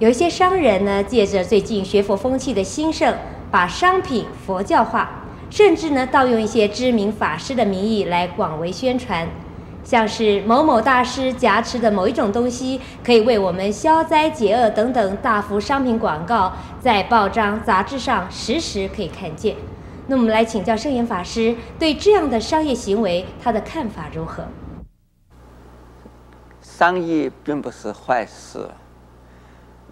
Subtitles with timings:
[0.00, 3.14] 有一些商人呢，借着最近学佛风气的兴盛，
[3.48, 9.28] 把商品佛教化，甚至呢，盗用一些知名法师的名义来广为宣传，
[9.84, 19.54] 像是某某大师加持的某一种东西，可以为我们消灾解厄等等大幅商品广告，在报章杂志上时时可以看见。
[20.08, 24.42] 那我们来请教圣严法师，对这样的商业行为，他的看法如何？
[26.60, 28.68] 商业并不是坏事。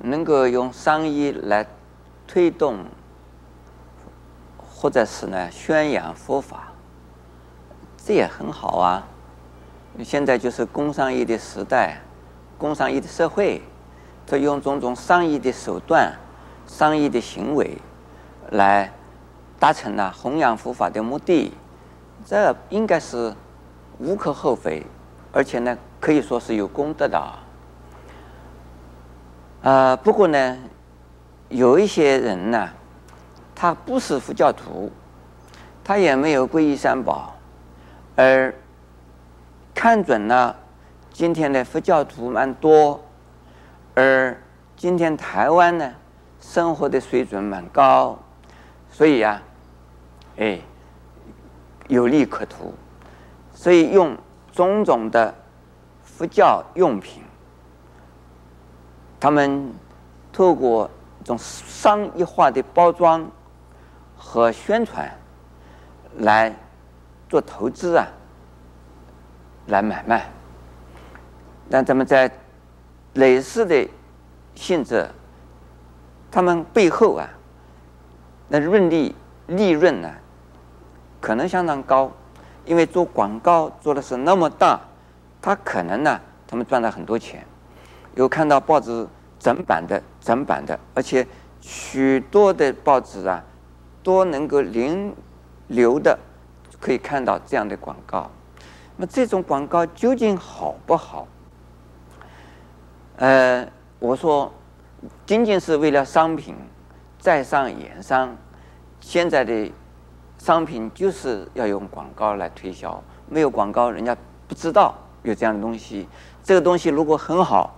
[0.00, 1.66] 能够用商业来
[2.26, 2.84] 推动，
[4.58, 6.72] 或者是呢宣扬佛法，
[7.96, 9.06] 这也很好啊。
[10.02, 12.00] 现在就是工商业的时代，
[12.58, 13.60] 工商业的社会，
[14.26, 16.12] 他用种种商业的手段、
[16.66, 17.76] 商业的行为
[18.50, 18.90] 来
[19.58, 21.52] 达成了弘扬佛法的目的，
[22.24, 23.34] 这应该是
[23.98, 24.84] 无可厚非，
[25.30, 27.22] 而且呢可以说是有功德的。
[29.62, 30.58] 啊、呃，不过呢，
[31.48, 32.68] 有一些人呢，
[33.54, 34.90] 他不是佛教徒，
[35.84, 37.36] 他也没有皈依三宝，
[38.16, 38.52] 而
[39.72, 40.56] 看准了
[41.12, 43.00] 今天的佛教徒蛮多，
[43.94, 44.36] 而
[44.76, 45.92] 今天台湾呢，
[46.40, 48.18] 生活的水准蛮高，
[48.90, 49.40] 所以、啊，
[50.38, 50.58] 哎，
[51.86, 52.74] 有利可图，
[53.54, 54.18] 所以用
[54.50, 55.32] 种种的
[56.02, 57.22] 佛教用品。
[59.22, 59.72] 他们
[60.32, 63.24] 透过这种商业化的包装
[64.18, 65.08] 和宣传
[66.16, 66.52] 来
[67.28, 68.04] 做投资啊，
[69.68, 70.28] 来买卖。
[71.70, 72.28] 但咱们在
[73.14, 73.88] 类似的
[74.56, 75.08] 性质，
[76.28, 77.30] 他们背后啊，
[78.48, 79.14] 那润利
[79.46, 80.12] 利润呢，
[81.20, 82.10] 可能相当高，
[82.64, 84.80] 因为做广告做的是那么大，
[85.40, 87.46] 他可能呢，他们赚了很多钱。
[88.14, 89.06] 有看到报纸
[89.38, 91.26] 整版的、整版的，而且
[91.60, 93.42] 许多的报纸啊，
[94.02, 95.14] 都能够零
[95.68, 96.18] 流的
[96.78, 98.30] 可以看到这样的广告。
[98.96, 101.26] 那么这种广告究竟好不好？
[103.16, 103.66] 呃，
[103.98, 104.52] 我说，
[105.24, 106.54] 仅仅是为了商品
[107.18, 108.36] 在商言商，
[109.00, 109.72] 现在的
[110.36, 114.14] 商品就是要用广告来推销，没有广告，人家
[114.46, 116.06] 不知道有这样的东西。
[116.44, 117.74] 这个东西如果很好。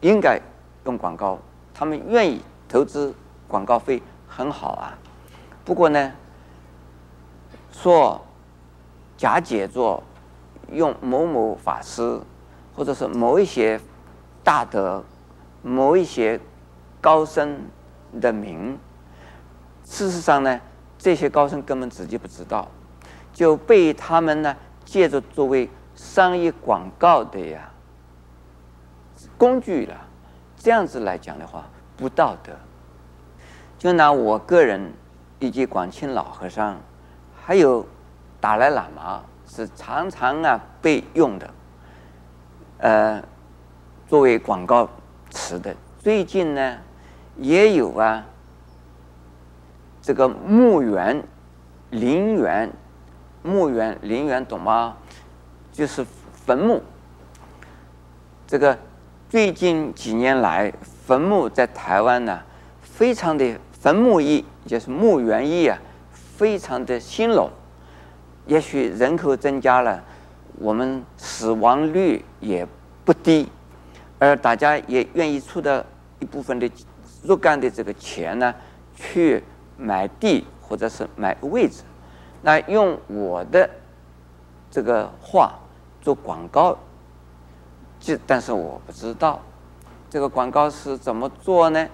[0.00, 0.40] 应该
[0.84, 1.38] 用广告，
[1.74, 3.14] 他们愿意投资
[3.46, 4.96] 广告费很好啊。
[5.64, 6.12] 不过呢，
[7.72, 8.20] 说
[9.16, 10.02] 假解作
[10.72, 12.20] 用某某法师，
[12.74, 13.80] 或者是某一些
[14.44, 15.04] 大德、
[15.62, 16.40] 某一些
[17.00, 17.58] 高僧
[18.20, 18.78] 的名，
[19.84, 20.60] 事实上呢，
[20.96, 22.68] 这些高僧根本自己不知道，
[23.32, 27.70] 就被他们呢借着作为商业广告的呀。
[29.38, 29.94] 工具了，
[30.56, 31.64] 这样子来讲的话
[31.96, 32.52] 不道德。
[33.78, 34.92] 就拿我个人
[35.38, 36.76] 以及广清老和尚，
[37.40, 37.86] 还有
[38.40, 41.50] 达赖喇嘛是常常啊被用的，
[42.78, 43.22] 呃，
[44.08, 44.88] 作为广告
[45.30, 45.74] 词的。
[46.00, 46.78] 最近呢，
[47.36, 48.26] 也有啊，
[50.02, 51.22] 这个墓园、
[51.90, 52.68] 陵园、
[53.44, 54.96] 墓园、陵园懂吗？
[55.70, 56.04] 就是
[56.44, 56.82] 坟墓，
[58.44, 58.76] 这个。
[59.28, 60.72] 最近几年来，
[61.04, 62.40] 坟墓在台湾呢，
[62.80, 65.78] 非常的坟墓业，就是墓园业啊，
[66.10, 67.50] 非常的兴隆。
[68.46, 70.02] 也许人口增加了，
[70.58, 72.66] 我们死亡率也
[73.04, 73.46] 不低，
[74.18, 75.84] 而大家也愿意出的
[76.20, 76.70] 一部分的
[77.22, 78.54] 若干的这个钱呢，
[78.96, 79.44] 去
[79.76, 81.82] 买地或者是买位置。
[82.40, 83.68] 那用我的
[84.70, 85.52] 这个话
[86.00, 86.74] 做广告。
[88.00, 89.40] 就但是我不知道
[90.08, 91.86] 这个广告是怎么做呢？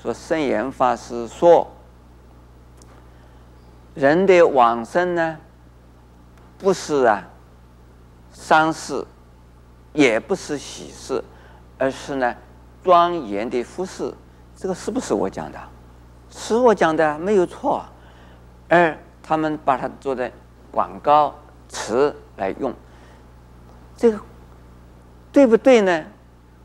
[0.00, 1.66] 说圣严法师说，
[3.94, 5.38] 人的往生呢，
[6.58, 7.26] 不是啊
[8.32, 9.04] 丧事，
[9.92, 11.22] 也不是喜事，
[11.76, 12.34] 而是呢
[12.84, 14.14] 庄严的服饰。
[14.56, 15.58] 这个是不是我讲的？
[16.30, 17.84] 是我讲的，没有错。
[18.68, 20.30] 而他们把它做的
[20.70, 21.34] 广告
[21.68, 22.72] 词来用，
[23.96, 24.20] 这个。
[25.32, 26.04] 对不对呢？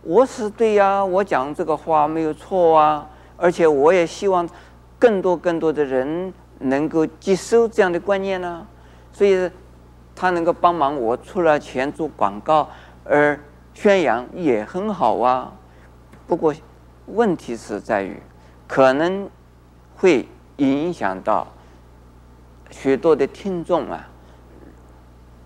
[0.01, 3.07] 我是对呀，我讲这个话没有错啊，
[3.37, 4.47] 而且我也希望
[4.99, 8.65] 更多更多的人能够接受这样的观念呢，
[9.11, 9.49] 所以
[10.15, 12.69] 他能够帮忙我出了钱做广告
[13.03, 13.39] 而
[13.73, 15.51] 宣扬也很好啊。
[16.27, 16.53] 不过
[17.07, 18.21] 问题是在于，
[18.67, 19.29] 可能
[19.95, 20.27] 会
[20.57, 21.47] 影响到
[22.69, 24.07] 许多的听众啊，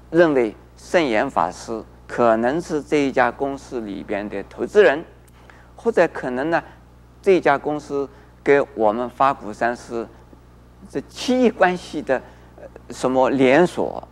[0.10, 1.84] 认为圣严法师。
[2.10, 5.06] 可能是这一家公司里边的投资人，
[5.76, 6.62] 或者可能呢，
[7.22, 8.10] 这家公司
[8.44, 10.08] 给我们法鼓山是
[10.90, 12.20] 这企业关系的
[12.90, 14.06] 什么连锁，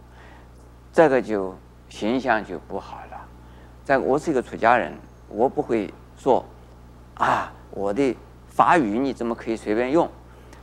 [0.93, 1.55] 这个就
[1.89, 3.17] 形象就不好了。
[3.83, 4.93] 在我是一个出家人，
[5.27, 6.45] 我不会说
[7.15, 8.15] 啊，我的
[8.47, 10.07] 法语你怎么可以随便用？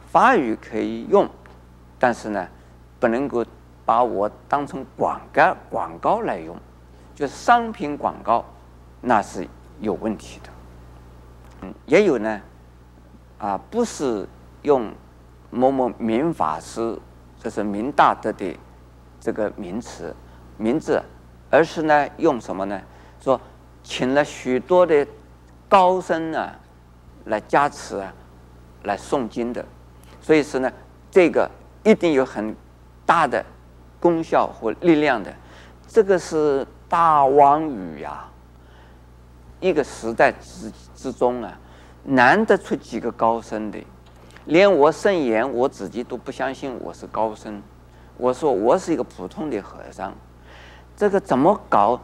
[0.07, 1.29] 法语可以用，
[1.99, 2.47] 但是呢，
[3.01, 3.45] 不能够
[3.85, 6.57] 把我当成广告广告来用，
[7.15, 8.45] 就是商品广告，
[9.01, 9.47] 那是
[9.81, 10.51] 有问题的。
[11.63, 12.41] 嗯也有呢，
[13.39, 14.29] 啊，不是
[14.63, 14.93] 用
[15.51, 16.99] 某某明法师，
[17.39, 18.59] 这是明大德的
[19.21, 20.15] 这个名词
[20.59, 21.03] 名字，
[21.51, 22.81] 而是呢用什么呢？
[23.21, 23.41] 说
[23.83, 25.07] 请了许多的
[25.69, 26.51] 高僧呢
[27.25, 28.13] 来加持啊，
[28.83, 29.65] 来诵经的，
[30.21, 30.71] 所以说呢，
[31.11, 31.51] 这个
[31.85, 32.55] 一定有很
[33.07, 33.43] 大的
[34.01, 35.33] 功效和力量的，
[35.87, 38.25] 这个是大王语呀。
[39.59, 41.59] 一个时代之之中啊，
[42.05, 43.85] 难得出几个高僧的，
[44.45, 47.61] 连我圣言我自己都不相信我是高僧，
[48.17, 50.15] 我说我是一个普通的和尚，
[50.97, 52.01] 这个怎么搞？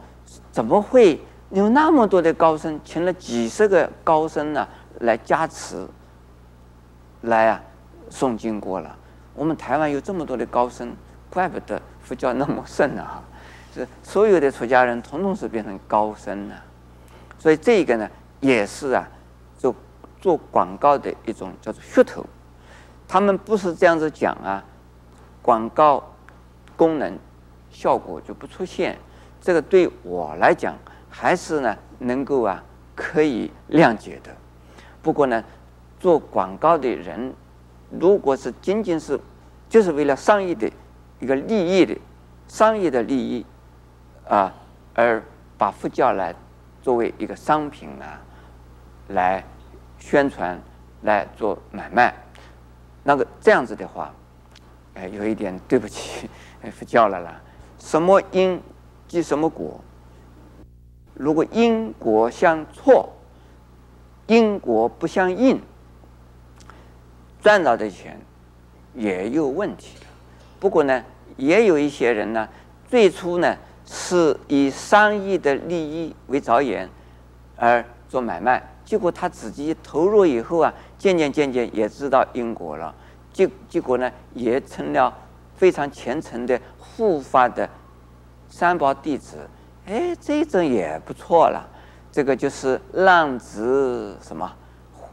[0.51, 1.21] 怎么会
[1.51, 4.67] 有那么多的高僧，请了几十个高僧呢
[4.99, 5.87] 来加持，
[7.21, 7.63] 来啊
[8.09, 8.93] 诵经过了？
[9.35, 10.93] 我们台湾有这么多的高僧，
[11.29, 13.23] 怪不得佛教那么盛啊！
[13.73, 16.55] 是所有的出家人统统是变成高僧了。
[17.39, 18.09] 所以这个呢，
[18.39, 19.07] 也是啊，
[19.57, 19.73] 做
[20.19, 22.25] 做广告的一种叫做噱头。
[23.07, 24.63] 他们不是这样子讲啊，
[25.41, 26.03] 广告
[26.75, 27.17] 功能
[27.71, 28.97] 效果就不出现。
[29.41, 30.77] 这个对我来讲，
[31.09, 32.63] 还是呢能够啊
[32.95, 34.31] 可以谅解的。
[35.01, 35.43] 不过呢，
[35.99, 37.33] 做广告的人，
[37.89, 39.19] 如果是仅仅是
[39.67, 40.71] 就是为了商业的
[41.19, 41.97] 一个利益的
[42.47, 43.43] 商业的利益
[44.31, 44.53] 啊，
[44.93, 45.21] 而
[45.57, 46.33] 把佛教来。
[46.81, 48.05] 作为一个商品呢，
[49.09, 49.43] 来
[49.99, 50.59] 宣传，
[51.03, 52.11] 来做买卖，
[53.03, 54.11] 那个这样子的话，
[54.95, 56.27] 哎，有一点对不起
[56.71, 57.39] 佛教了啦。
[57.77, 58.59] 什么因
[59.07, 59.79] 即什么果，
[61.13, 63.13] 如果因果相错，
[64.25, 65.61] 因果不相应，
[67.43, 68.19] 赚到的钱
[68.95, 70.07] 也有问题的。
[70.59, 71.03] 不过呢，
[71.37, 72.49] 也有一些人呢，
[72.89, 73.55] 最初呢。
[73.93, 76.89] 是以商业的利益为着眼
[77.57, 82.95] 而做买卖，结果他自己投入以后啊，渐渐渐渐也知道因果了，
[83.33, 85.13] 结结果呢，也成了
[85.55, 87.69] 非常虔诚的护法的
[88.49, 89.37] 三宝弟子。
[89.85, 91.69] 哎，这种也不错了，
[92.13, 94.49] 这个就是浪子什么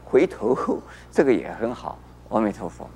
[0.05, 0.81] 回头，
[1.11, 1.99] 这个也很好。
[2.29, 2.89] 阿弥陀佛。